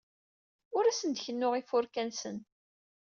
[0.77, 2.37] Ur asen-d-kennuɣ ifurka-nsen.